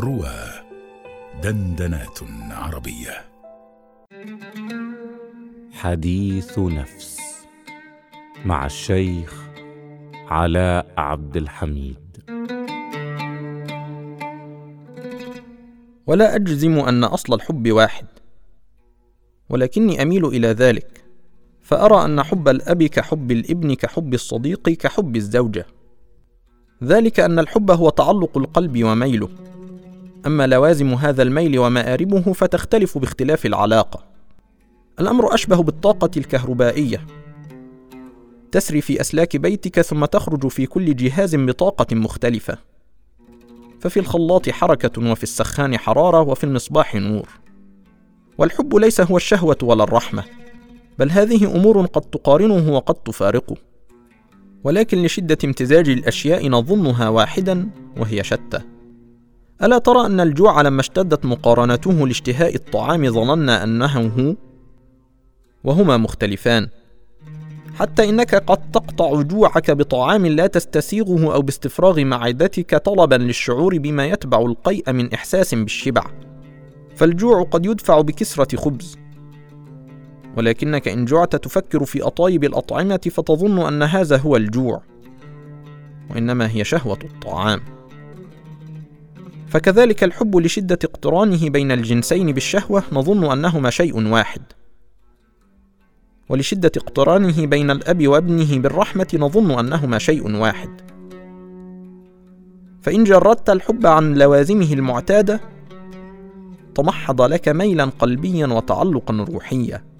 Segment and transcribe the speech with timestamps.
[0.00, 0.34] روى
[1.42, 2.18] دندنات
[2.50, 3.24] عربية.
[5.72, 7.18] حديث نفس
[8.44, 9.42] مع الشيخ
[10.28, 11.96] علاء عبد الحميد.
[16.06, 18.06] ولا أجزم أن أصل الحب واحد
[19.50, 21.04] ولكني أميل إلى ذلك
[21.60, 25.66] فأرى أن حب الأب كحب الابن كحب الصديق كحب الزوجة.
[26.82, 29.28] ذلك أن الحب هو تعلق القلب وميله.
[30.26, 34.04] أما لوازم هذا الميل ومآربه فتختلف باختلاف العلاقة.
[35.00, 37.06] الأمر أشبه بالطاقة الكهربائية.
[38.52, 42.58] تسري في أسلاك بيتك ثم تخرج في كل جهاز بطاقة مختلفة.
[43.80, 47.28] ففي الخلاط حركة وفي السخان حرارة وفي المصباح نور.
[48.38, 50.24] والحب ليس هو الشهوة ولا الرحمة
[50.98, 53.56] بل هذه أمور قد تقارنه وقد تفارقه.
[54.64, 58.60] ولكن لشدة امتزاج الأشياء نظنها واحدا وهي شتى.
[59.62, 64.34] ألا ترى أن الجوع لما اشتدت مقارنته لاشتهاء الطعام ظننا أنه هو؟
[65.64, 66.68] وهما مختلفان.
[67.74, 74.40] حتى إنك قد تقطع جوعك بطعام لا تستسيغه أو باستفراغ معدتك طلبا للشعور بما يتبع
[74.40, 76.04] القيء من إحساس بالشبع.
[76.96, 79.01] فالجوع قد يدفع بكسرة خبز.
[80.36, 84.82] ولكنك إن جعت تفكر في أطايب الأطعمة فتظن أن هذا هو الجوع
[86.10, 87.60] وإنما هي شهوة الطعام
[89.48, 94.42] فكذلك الحب لشدة اقترانه بين الجنسين بالشهوة نظن أنهما شيء واحد
[96.28, 100.80] ولشدة اقترانه بين الأب وابنه بالرحمة نظن أنهما شيء واحد.
[102.82, 105.40] فإن جردت الحب عن لوازمه المعتادة
[106.74, 109.91] تمحض لك ميلا قلبيا وتعلقا روحيا.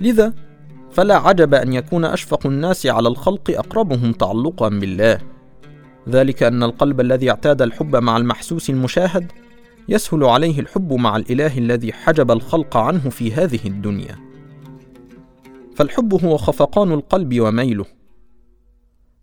[0.00, 0.34] لذا
[0.90, 5.18] فلا عجب أن يكون أشفق الناس على الخلق أقربهم تعلقا بالله.
[6.08, 9.32] ذلك أن القلب الذي اعتاد الحب مع المحسوس المشاهد
[9.88, 14.18] يسهل عليه الحب مع الإله الذي حجب الخلق عنه في هذه الدنيا.
[15.76, 17.86] فالحب هو خفقان القلب وميله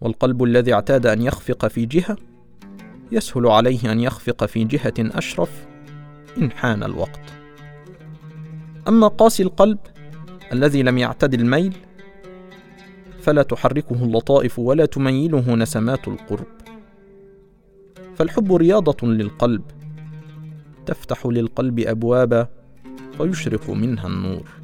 [0.00, 2.16] والقلب الذي اعتاد أن يخفق في جهة
[3.12, 5.66] يسهل عليه أن يخفق في جهة أشرف
[6.38, 7.20] إن حان الوقت
[8.88, 9.78] أما قاسي القلب
[10.52, 11.76] الذي لم يعتد الميل
[13.20, 16.46] فلا تحركه اللطائف ولا تميله نسمات القرب.
[18.16, 19.62] فالحب رياضة للقلب
[20.86, 22.48] تفتح للقلب أبوابا
[23.18, 24.63] فيشرق منها النور.